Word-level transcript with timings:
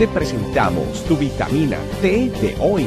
te 0.00 0.08
presentamos 0.08 1.04
tu 1.04 1.14
vitamina 1.14 1.76
T 2.00 2.30
de 2.40 2.56
hoy. 2.58 2.86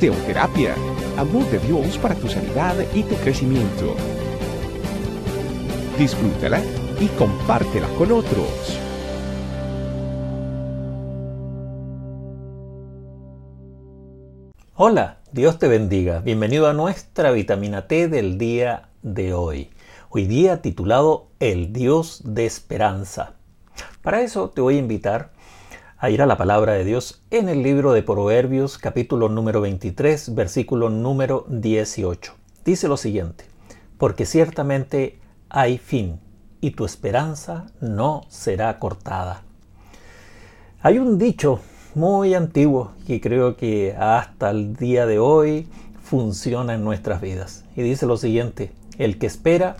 Teoterapia, 0.00 0.74
amor 1.18 1.44
de 1.50 1.58
Dios 1.58 1.98
para 1.98 2.14
tu 2.14 2.26
sanidad 2.26 2.74
y 2.94 3.02
tu 3.02 3.14
crecimiento. 3.16 3.94
Disfrútala 5.98 6.62
y 7.00 7.06
compártela 7.18 7.86
con 7.98 8.12
otros. 8.12 8.80
Hola, 14.74 15.18
Dios 15.32 15.58
te 15.58 15.68
bendiga. 15.68 16.20
Bienvenido 16.20 16.66
a 16.66 16.72
nuestra 16.72 17.30
vitamina 17.30 17.88
T 17.88 18.08
del 18.08 18.38
día 18.38 18.88
de 19.02 19.34
hoy. 19.34 19.68
Hoy 20.08 20.24
día 20.24 20.62
titulado 20.62 21.26
El 21.40 21.74
Dios 21.74 22.22
de 22.24 22.46
Esperanza. 22.46 23.34
Para 24.02 24.22
eso 24.22 24.50
te 24.50 24.60
voy 24.60 24.76
a 24.76 24.80
invitar 24.80 25.30
a 25.98 26.10
ir 26.10 26.22
a 26.22 26.26
la 26.26 26.36
palabra 26.36 26.72
de 26.72 26.84
Dios 26.84 27.22
en 27.30 27.48
el 27.48 27.62
libro 27.62 27.92
de 27.92 28.02
Proverbios 28.02 28.78
capítulo 28.78 29.28
número 29.28 29.60
23 29.60 30.34
versículo 30.34 30.90
número 30.90 31.46
18. 31.48 32.34
Dice 32.64 32.88
lo 32.88 32.96
siguiente, 32.96 33.44
porque 33.98 34.26
ciertamente 34.26 35.18
hay 35.48 35.78
fin 35.78 36.20
y 36.60 36.72
tu 36.72 36.84
esperanza 36.84 37.66
no 37.80 38.22
será 38.28 38.78
cortada. 38.78 39.42
Hay 40.80 40.98
un 40.98 41.18
dicho 41.18 41.60
muy 41.94 42.34
antiguo 42.34 42.92
que 43.06 43.20
creo 43.20 43.56
que 43.56 43.94
hasta 43.98 44.50
el 44.50 44.74
día 44.74 45.06
de 45.06 45.18
hoy 45.18 45.68
funciona 46.02 46.74
en 46.74 46.84
nuestras 46.84 47.20
vidas. 47.20 47.64
Y 47.76 47.82
dice 47.82 48.06
lo 48.06 48.16
siguiente, 48.16 48.72
el 48.98 49.18
que 49.18 49.26
espera 49.26 49.76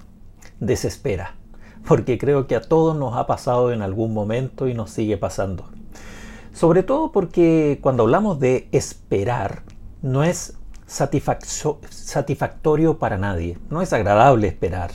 desespera, 0.60 1.34
porque 1.86 2.18
creo 2.18 2.46
que 2.46 2.56
a 2.56 2.60
todos 2.60 2.96
nos 2.96 3.16
ha 3.16 3.26
pasado 3.26 3.72
en 3.72 3.82
algún 3.82 4.14
momento 4.14 4.68
y 4.68 4.74
nos 4.74 4.90
sigue 4.90 5.16
pasando. 5.16 5.64
Sobre 6.52 6.82
todo 6.82 7.12
porque 7.12 7.78
cuando 7.82 8.02
hablamos 8.02 8.38
de 8.38 8.68
esperar, 8.72 9.62
no 10.02 10.22
es 10.22 10.58
satisfactorio 10.86 12.98
para 12.98 13.16
nadie, 13.16 13.56
no 13.70 13.80
es 13.80 13.92
agradable 13.92 14.48
esperar. 14.48 14.90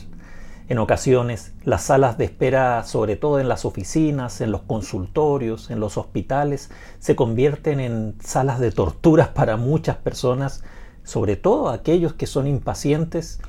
En 0.68 0.78
ocasiones, 0.78 1.54
las 1.64 1.84
salas 1.84 2.18
de 2.18 2.26
espera, 2.26 2.84
sobre 2.84 3.16
todo 3.16 3.40
en 3.40 3.48
las 3.48 3.64
oficinas, 3.64 4.42
en 4.42 4.52
los 4.52 4.60
consultorios, 4.62 5.70
en 5.70 5.80
los 5.80 5.96
hospitales, 5.96 6.70
se 6.98 7.16
convierten 7.16 7.80
en 7.80 8.16
salas 8.22 8.60
de 8.60 8.70
torturas 8.70 9.28
para 9.28 9.56
muchas 9.56 9.96
personas, 9.96 10.62
sobre 11.04 11.36
todo 11.36 11.70
aquellos 11.70 12.12
que 12.12 12.26
son 12.26 12.46
impacientes 12.46 13.40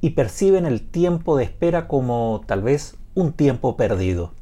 y 0.00 0.10
perciben 0.10 0.66
el 0.66 0.86
tiempo 0.86 1.36
de 1.36 1.44
espera 1.44 1.88
como 1.88 2.42
tal 2.46 2.62
vez 2.62 2.96
un 3.14 3.32
tiempo 3.32 3.76
perdido. 3.76 4.32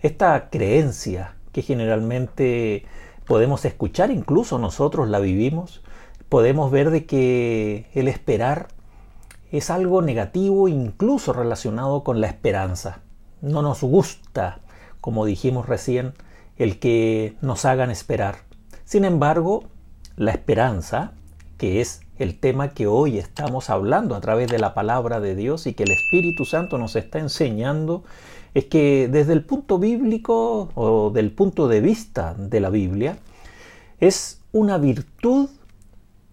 Esta 0.00 0.50
creencia 0.50 1.36
que 1.52 1.62
generalmente 1.62 2.84
podemos 3.26 3.64
escuchar, 3.64 4.10
incluso 4.10 4.58
nosotros 4.58 5.08
la 5.08 5.20
vivimos, 5.20 5.82
podemos 6.28 6.70
ver 6.70 6.90
de 6.90 7.06
que 7.06 7.88
el 7.94 8.08
esperar 8.08 8.68
es 9.50 9.70
algo 9.70 10.02
negativo 10.02 10.68
incluso 10.68 11.32
relacionado 11.32 12.02
con 12.02 12.20
la 12.20 12.26
esperanza. 12.26 13.00
No 13.40 13.62
nos 13.62 13.82
gusta, 13.82 14.60
como 15.00 15.24
dijimos 15.24 15.66
recién, 15.66 16.14
el 16.56 16.78
que 16.78 17.36
nos 17.40 17.64
hagan 17.64 17.90
esperar. 17.90 18.38
Sin 18.84 19.04
embargo, 19.04 19.64
la 20.16 20.32
esperanza, 20.32 21.12
que 21.56 21.80
es 21.80 22.02
el 22.18 22.38
tema 22.38 22.70
que 22.70 22.86
hoy 22.86 23.18
estamos 23.18 23.70
hablando 23.70 24.14
a 24.14 24.20
través 24.20 24.48
de 24.48 24.58
la 24.58 24.74
palabra 24.74 25.20
de 25.20 25.34
Dios 25.34 25.66
y 25.66 25.74
que 25.74 25.84
el 25.84 25.90
Espíritu 25.90 26.44
Santo 26.44 26.78
nos 26.78 26.96
está 26.96 27.18
enseñando, 27.18 28.04
es 28.54 28.66
que 28.66 29.08
desde 29.08 29.32
el 29.32 29.44
punto 29.44 29.78
bíblico 29.78 30.70
o 30.74 31.10
del 31.10 31.32
punto 31.32 31.66
de 31.66 31.80
vista 31.80 32.34
de 32.34 32.60
la 32.60 32.70
Biblia, 32.70 33.18
es 33.98 34.40
una 34.52 34.78
virtud 34.78 35.48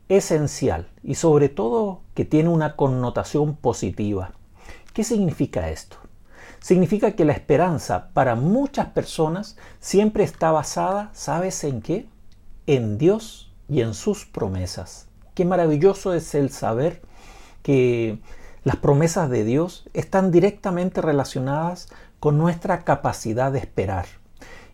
esencial 0.09 0.87
y 1.03 1.15
sobre 1.15 1.49
todo 1.49 2.01
que 2.13 2.25
tiene 2.25 2.49
una 2.49 2.75
connotación 2.75 3.55
positiva. 3.55 4.33
¿Qué 4.93 5.03
significa 5.03 5.69
esto? 5.69 5.97
Significa 6.59 7.13
que 7.13 7.25
la 7.25 7.33
esperanza 7.33 8.09
para 8.13 8.35
muchas 8.35 8.87
personas 8.87 9.57
siempre 9.79 10.23
está 10.23 10.51
basada, 10.51 11.09
¿sabes 11.13 11.63
en 11.63 11.81
qué? 11.81 12.07
En 12.67 12.99
Dios 12.99 13.51
y 13.67 13.81
en 13.81 13.95
sus 13.95 14.25
promesas. 14.25 15.07
Qué 15.41 15.46
maravilloso 15.46 16.13
es 16.13 16.35
el 16.35 16.52
saber 16.52 17.02
que 17.63 18.19
las 18.63 18.75
promesas 18.75 19.28
de 19.28 19.44
Dios 19.44 19.90
están 19.91 20.29
directamente 20.31 21.02
relacionadas 21.02 21.88
con 22.19 22.38
nuestra 22.38 22.84
capacidad 22.84 23.52
de 23.52 23.57
esperar. 23.57 24.06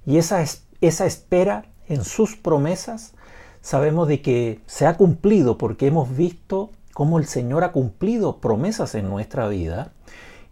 Y 0.05 0.17
esa, 0.17 0.43
esa 0.81 1.05
espera 1.05 1.67
en 1.87 2.03
sus 2.03 2.35
promesas 2.35 3.13
sabemos 3.61 4.09
de 4.09 4.21
que 4.21 4.59
se 4.65 4.85
ha 4.85 4.97
cumplido 4.97 5.57
porque 5.57 5.87
hemos 5.87 6.13
visto 6.17 6.71
cómo 6.93 7.17
el 7.17 7.27
Señor 7.27 7.63
ha 7.63 7.71
cumplido 7.71 8.41
promesas 8.41 8.93
en 8.93 9.07
nuestra 9.07 9.47
vida 9.47 9.93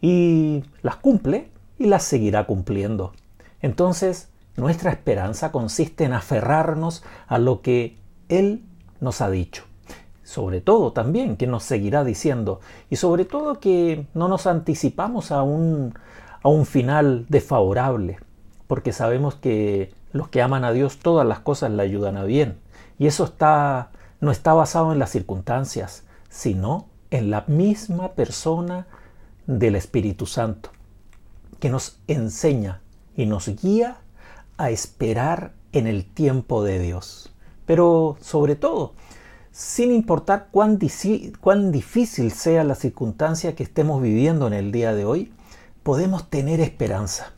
y 0.02 0.64
las 0.82 0.96
cumple 0.96 1.52
y 1.78 1.88
las 1.88 2.04
seguirá 2.04 2.48
cumpliendo. 2.48 3.12
Entonces, 3.60 4.30
nuestra 4.56 4.92
esperanza 4.92 5.52
consiste 5.52 6.06
en 6.06 6.14
aferrarnos 6.14 7.04
a 7.28 7.38
lo 7.38 7.62
que 7.62 7.98
Él 8.30 8.64
nos 9.02 9.20
ha 9.20 9.30
dicho 9.30 9.66
sobre 10.26 10.60
todo 10.60 10.92
también 10.92 11.38
que 11.38 11.46
nos 11.46 11.64
seguirá 11.64 12.04
diciendo 12.04 12.60
y 12.90 12.96
sobre 12.96 13.26
todo 13.26 13.60
que 13.60 14.08
no 14.16 14.28
nos 14.28 14.48
anticipamos 14.48 15.32
a 15.32 15.44
un, 15.44 15.94
a 16.42 16.50
un 16.50 16.66
final 16.66 17.28
desfavorable, 17.30 18.18
porque 18.68 18.92
sabemos 18.92 19.36
que 19.36 19.94
los 20.12 20.28
que 20.30 20.42
aman 20.42 20.66
a 20.66 20.72
Dios 20.72 20.98
todas 20.98 21.28
las 21.28 21.40
cosas 21.40 21.72
le 21.72 21.84
ayudan 21.84 22.18
a 22.18 22.24
bien. 22.24 22.58
Y 22.98 23.06
eso 23.06 23.26
está, 23.26 23.92
no 24.20 24.32
está 24.32 24.54
basado 24.54 24.92
en 24.92 25.00
las 25.00 25.12
circunstancias, 25.12 26.04
sino 26.30 26.88
en 27.12 27.30
la 27.30 27.44
misma 27.48 28.14
persona 28.14 28.88
del 29.46 29.76
Espíritu 29.76 30.26
Santo, 30.26 30.72
que 31.60 31.70
nos 31.70 32.00
enseña 32.08 32.82
y 33.16 33.28
nos 33.28 33.48
guía 33.62 33.98
a 34.58 34.72
esperar 34.72 35.54
en 35.72 35.86
el 35.86 36.04
tiempo 36.04 36.64
de 36.64 36.80
Dios. 36.80 37.32
Pero 37.68 38.18
sobre 38.22 38.56
todo, 38.56 38.94
sin 39.56 39.94
importar 39.94 40.50
cuán, 40.52 40.78
difícil 40.78 42.32
sea 42.34 42.66
la 42.66 42.76
circunstancia 42.76 43.56
que 43.56 43.64
estemos 43.64 44.02
viviendo 44.02 44.48
en 44.48 44.54
el 44.54 44.74
día 44.74 44.94
de 44.94 45.06
hoy, 45.06 45.32
podemos 45.82 46.30
tener 46.30 46.60
esperanza. 46.60 47.32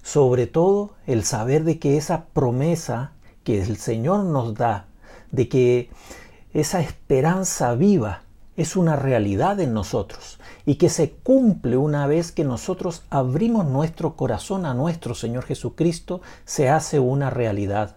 Sobre 0.00 0.46
todo 0.46 0.92
el 1.08 1.24
saber 1.24 1.64
de 1.64 1.80
que 1.80 1.96
esa 1.96 2.26
promesa 2.26 3.10
que 3.42 3.60
el 3.60 3.76
Señor 3.76 4.22
nos 4.22 4.54
da, 4.54 4.86
de 5.32 5.48
que 5.48 5.90
esa 6.54 6.80
esperanza 6.80 7.74
viva 7.74 8.22
es 8.56 8.76
una 8.76 8.94
realidad 8.94 9.58
en 9.58 9.74
nosotros 9.74 10.38
y 10.64 10.76
que 10.76 10.88
se 10.88 11.10
cumple 11.10 11.76
una 11.76 12.06
vez 12.06 12.30
que 12.30 12.44
nosotros 12.44 13.02
abrimos 13.10 13.66
nuestro 13.66 14.14
corazón 14.14 14.64
a 14.64 14.74
nuestro 14.74 15.16
Señor 15.16 15.42
Jesucristo, 15.42 16.20
se 16.44 16.68
hace 16.68 17.00
una 17.00 17.30
realidad. 17.30 17.96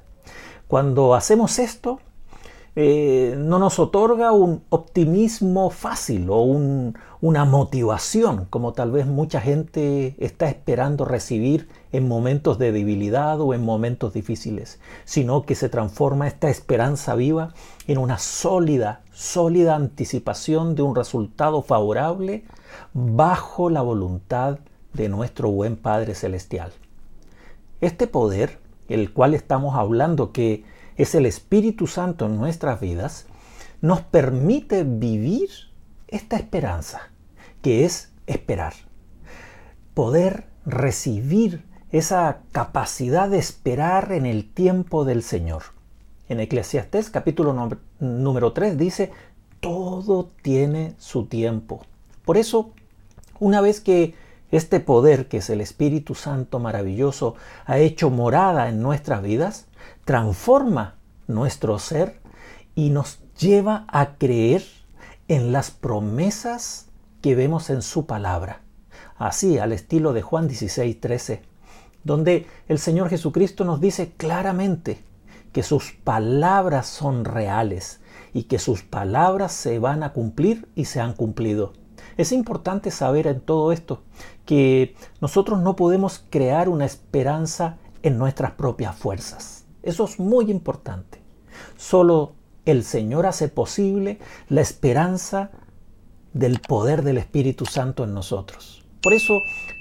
Cuando 0.67 1.13
hacemos 1.13 1.59
esto, 1.59 1.99
eh, 2.77 3.35
no 3.37 3.59
nos 3.59 3.79
otorga 3.79 4.31
un 4.31 4.63
optimismo 4.69 5.69
fácil 5.71 6.29
o 6.29 6.41
una 7.19 7.43
motivación 7.43 8.45
como 8.45 8.71
tal 8.71 8.91
vez 8.91 9.05
mucha 9.05 9.41
gente 9.41 10.15
está 10.19 10.47
esperando 10.47 11.03
recibir 11.03 11.67
en 11.91 12.07
momentos 12.07 12.59
de 12.59 12.71
debilidad 12.71 13.41
o 13.41 13.53
en 13.53 13.65
momentos 13.65 14.13
difíciles, 14.13 14.79
sino 15.03 15.45
que 15.45 15.55
se 15.55 15.67
transforma 15.67 16.27
esta 16.27 16.49
esperanza 16.49 17.13
viva 17.15 17.53
en 17.87 17.97
una 17.97 18.17
sólida, 18.17 19.01
sólida 19.11 19.75
anticipación 19.75 20.73
de 20.75 20.83
un 20.83 20.95
resultado 20.95 21.63
favorable 21.63 22.45
bajo 22.93 23.69
la 23.69 23.81
voluntad 23.81 24.59
de 24.93 25.09
nuestro 25.09 25.51
buen 25.51 25.75
Padre 25.75 26.15
Celestial. 26.15 26.71
Este 27.81 28.07
poder, 28.07 28.59
el 28.87 29.11
cual 29.11 29.33
estamos 29.33 29.75
hablando 29.75 30.31
que 30.31 30.63
es 31.01 31.15
el 31.15 31.25
Espíritu 31.25 31.87
Santo 31.87 32.25
en 32.25 32.37
nuestras 32.37 32.79
vidas, 32.79 33.25
nos 33.81 34.01
permite 34.01 34.83
vivir 34.83 35.49
esta 36.07 36.35
esperanza, 36.35 37.11
que 37.61 37.85
es 37.85 38.11
esperar. 38.27 38.73
Poder 39.93 40.45
recibir 40.65 41.65
esa 41.91 42.41
capacidad 42.51 43.29
de 43.29 43.39
esperar 43.39 44.11
en 44.11 44.25
el 44.25 44.49
tiempo 44.49 45.03
del 45.03 45.23
Señor. 45.23 45.63
En 46.29 46.39
Eclesiastés 46.39 47.09
capítulo 47.09 47.69
número 47.99 48.53
3 48.53 48.77
dice, 48.77 49.11
todo 49.59 50.29
tiene 50.41 50.95
su 50.97 51.25
tiempo. 51.25 51.85
Por 52.23 52.37
eso, 52.37 52.71
una 53.39 53.59
vez 53.61 53.81
que 53.81 54.15
este 54.51 54.79
poder, 54.79 55.27
que 55.27 55.37
es 55.37 55.49
el 55.49 55.61
Espíritu 55.61 56.13
Santo 56.13 56.59
maravilloso, 56.59 57.35
ha 57.65 57.79
hecho 57.79 58.09
morada 58.09 58.69
en 58.69 58.81
nuestras 58.81 59.23
vidas, 59.23 59.65
transforma 60.05 60.95
nuestro 61.27 61.79
ser 61.79 62.19
y 62.75 62.89
nos 62.89 63.19
lleva 63.39 63.85
a 63.87 64.15
creer 64.15 64.63
en 65.27 65.51
las 65.51 65.71
promesas 65.71 66.87
que 67.21 67.35
vemos 67.35 67.69
en 67.69 67.81
su 67.81 68.05
palabra. 68.05 68.61
Así, 69.17 69.57
al 69.57 69.71
estilo 69.71 70.13
de 70.13 70.21
Juan 70.21 70.47
16, 70.47 70.99
13, 70.99 71.41
donde 72.03 72.47
el 72.67 72.79
Señor 72.79 73.09
Jesucristo 73.09 73.63
nos 73.63 73.79
dice 73.79 74.11
claramente 74.17 75.03
que 75.53 75.63
sus 75.63 75.91
palabras 75.91 76.87
son 76.87 77.25
reales 77.25 77.99
y 78.33 78.43
que 78.43 78.59
sus 78.59 78.83
palabras 78.83 79.51
se 79.51 79.79
van 79.79 80.03
a 80.03 80.13
cumplir 80.13 80.67
y 80.75 80.85
se 80.85 80.99
han 80.99 81.13
cumplido. 81.13 81.73
Es 82.21 82.31
importante 82.31 82.91
saber 82.91 83.25
en 83.25 83.41
todo 83.41 83.71
esto 83.71 84.03
que 84.45 84.93
nosotros 85.21 85.59
no 85.59 85.75
podemos 85.75 86.23
crear 86.29 86.69
una 86.69 86.85
esperanza 86.85 87.77
en 88.03 88.19
nuestras 88.19 88.51
propias 88.51 88.95
fuerzas. 88.95 89.65
Eso 89.81 90.05
es 90.05 90.19
muy 90.19 90.51
importante. 90.51 91.19
Solo 91.77 92.33
el 92.65 92.83
Señor 92.83 93.25
hace 93.25 93.47
posible 93.47 94.19
la 94.49 94.61
esperanza 94.61 95.49
del 96.31 96.59
poder 96.59 97.01
del 97.01 97.17
Espíritu 97.17 97.65
Santo 97.65 98.03
en 98.03 98.13
nosotros. 98.13 98.85
Por 99.01 99.13
eso, 99.13 99.33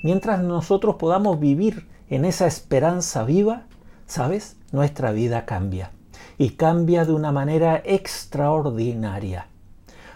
mientras 0.03 0.41
nosotros 0.41 0.95
podamos 0.95 1.41
vivir 1.41 1.89
en 2.09 2.25
esa 2.25 2.47
esperanza 2.47 3.23
viva, 3.23 3.67
¿sabes? 4.07 4.57
Nuestra 4.73 5.13
vida 5.13 5.45
cambia. 5.45 5.93
Y 6.39 6.53
cambia 6.53 7.05
de 7.05 7.13
una 7.13 7.33
manera 7.33 7.83
extraordinaria. 7.85 9.49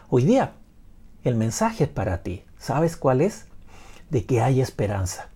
Hoy 0.09 0.25
día, 0.25 0.55
el 1.25 1.35
mensaje 1.35 1.85
es 1.85 1.91
para 1.91 2.23
ti. 2.23 2.45
¿Sabes 2.59 2.97
cuál 2.97 3.21
es? 3.21 3.47
De 4.11 4.25
que 4.27 4.41
hay 4.41 4.61
esperanza. 4.61 5.29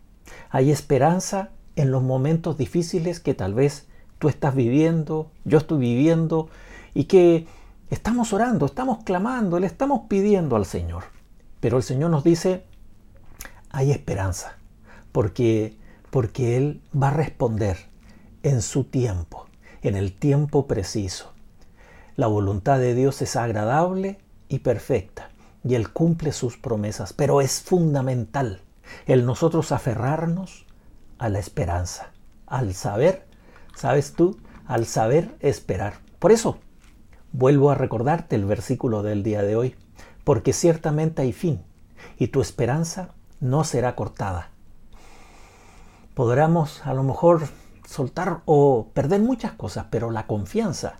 Hay 0.50 0.70
esperanza 0.70 1.50
en 1.76 1.90
los 1.90 2.02
momentos 2.02 2.58
difíciles 2.58 3.20
que 3.20 3.34
tal 3.34 3.54
vez 3.54 3.86
tú 4.18 4.28
estás 4.28 4.54
viviendo, 4.54 5.30
yo 5.44 5.58
estoy 5.58 5.78
viviendo, 5.78 6.48
y 6.94 7.04
que 7.04 7.46
estamos 7.90 8.32
orando, 8.32 8.66
estamos 8.66 9.04
clamando, 9.04 9.58
le 9.58 9.66
estamos 9.66 10.02
pidiendo 10.08 10.56
al 10.56 10.66
Señor. 10.66 11.04
Pero 11.60 11.76
el 11.76 11.82
Señor 11.82 12.10
nos 12.10 12.24
dice, 12.24 12.64
hay 13.70 13.90
esperanza, 13.90 14.56
porque, 15.12 15.76
porque 16.10 16.56
Él 16.56 16.82
va 17.00 17.08
a 17.08 17.14
responder 17.14 17.78
en 18.42 18.62
su 18.62 18.84
tiempo, 18.84 19.46
en 19.82 19.96
el 19.96 20.12
tiempo 20.12 20.66
preciso. 20.66 21.32
La 22.16 22.26
voluntad 22.26 22.78
de 22.78 22.94
Dios 22.94 23.22
es 23.22 23.36
agradable 23.36 24.18
y 24.48 24.60
perfecta, 24.60 25.30
y 25.64 25.74
Él 25.74 25.92
cumple 25.92 26.32
sus 26.32 26.56
promesas, 26.56 27.12
pero 27.12 27.40
es 27.40 27.60
fundamental 27.60 28.62
el 29.06 29.26
nosotros 29.26 29.72
aferrarnos 29.72 30.66
a 31.18 31.28
la 31.28 31.38
esperanza, 31.38 32.10
al 32.46 32.74
saber, 32.74 33.26
sabes 33.74 34.12
tú, 34.14 34.38
al 34.66 34.86
saber 34.86 35.36
esperar. 35.40 35.94
Por 36.18 36.32
eso, 36.32 36.58
vuelvo 37.32 37.70
a 37.70 37.74
recordarte 37.74 38.36
el 38.36 38.44
versículo 38.44 39.02
del 39.02 39.22
día 39.22 39.42
de 39.42 39.56
hoy, 39.56 39.76
porque 40.24 40.52
ciertamente 40.52 41.22
hay 41.22 41.32
fin, 41.32 41.62
y 42.18 42.28
tu 42.28 42.40
esperanza 42.40 43.14
no 43.40 43.64
será 43.64 43.94
cortada. 43.94 44.50
Podremos 46.14 46.84
a 46.86 46.94
lo 46.94 47.02
mejor 47.02 47.48
soltar 47.86 48.42
o 48.44 48.88
perder 48.92 49.20
muchas 49.20 49.52
cosas, 49.52 49.86
pero 49.90 50.10
la 50.10 50.26
confianza, 50.26 50.98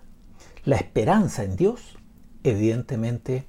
la 0.63 0.77
esperanza 0.77 1.43
en 1.43 1.55
Dios, 1.55 1.97
evidentemente, 2.43 3.47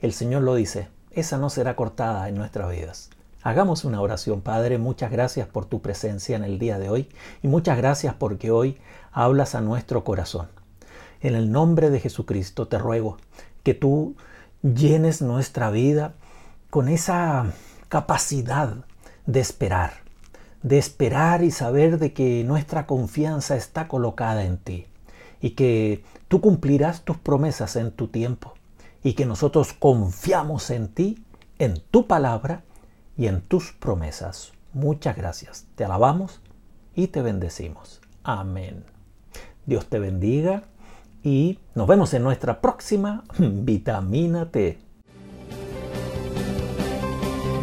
el 0.00 0.12
Señor 0.12 0.42
lo 0.42 0.54
dice, 0.54 0.88
esa 1.10 1.38
no 1.38 1.48
será 1.48 1.74
cortada 1.74 2.28
en 2.28 2.34
nuestras 2.34 2.70
vidas. 2.70 3.10
Hagamos 3.42 3.84
una 3.84 4.00
oración, 4.02 4.42
Padre, 4.42 4.76
muchas 4.76 5.10
gracias 5.10 5.48
por 5.48 5.64
tu 5.64 5.80
presencia 5.80 6.36
en 6.36 6.44
el 6.44 6.58
día 6.58 6.78
de 6.78 6.90
hoy 6.90 7.08
y 7.42 7.48
muchas 7.48 7.78
gracias 7.78 8.14
porque 8.14 8.50
hoy 8.50 8.76
hablas 9.12 9.54
a 9.54 9.62
nuestro 9.62 10.04
corazón. 10.04 10.48
En 11.22 11.34
el 11.34 11.50
nombre 11.50 11.88
de 11.88 12.00
Jesucristo 12.00 12.68
te 12.68 12.76
ruego 12.76 13.16
que 13.62 13.72
tú 13.72 14.16
llenes 14.62 15.22
nuestra 15.22 15.70
vida 15.70 16.14
con 16.68 16.88
esa 16.88 17.52
capacidad 17.88 18.74
de 19.24 19.40
esperar, 19.40 19.94
de 20.62 20.76
esperar 20.76 21.42
y 21.42 21.50
saber 21.52 21.98
de 21.98 22.12
que 22.12 22.44
nuestra 22.44 22.86
confianza 22.86 23.56
está 23.56 23.88
colocada 23.88 24.44
en 24.44 24.58
ti 24.58 24.86
y 25.40 25.50
que 25.50 26.04
tú 26.28 26.42
cumplirás 26.42 27.02
tus 27.02 27.16
promesas 27.16 27.76
en 27.76 27.92
tu 27.92 28.08
tiempo 28.08 28.55
y 29.06 29.12
que 29.12 29.24
nosotros 29.24 29.72
confiamos 29.72 30.68
en 30.70 30.88
ti, 30.88 31.24
en 31.60 31.80
tu 31.92 32.08
palabra 32.08 32.64
y 33.16 33.28
en 33.28 33.40
tus 33.40 33.70
promesas. 33.70 34.50
Muchas 34.72 35.16
gracias. 35.16 35.68
Te 35.76 35.84
alabamos 35.84 36.40
y 36.92 37.06
te 37.06 37.22
bendecimos. 37.22 38.00
Amén. 38.24 38.82
Dios 39.64 39.86
te 39.86 40.00
bendiga 40.00 40.64
y 41.22 41.60
nos 41.76 41.86
vemos 41.86 42.14
en 42.14 42.24
nuestra 42.24 42.60
próxima 42.60 43.22
Vitamina 43.38 44.50
T. 44.50 44.80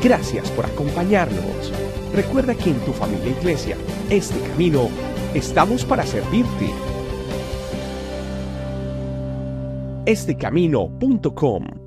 Gracias 0.01 0.49
por 0.51 0.65
acompañarnos. 0.65 1.73
Recuerda 2.13 2.55
que 2.55 2.69
en 2.69 2.79
tu 2.85 2.93
familia 2.93 3.37
iglesia, 3.37 3.75
este 4.09 4.39
camino, 4.47 4.87
estamos 5.33 5.83
para 5.83 6.05
servirte. 6.05 6.92
Estecamino.com 10.05 11.82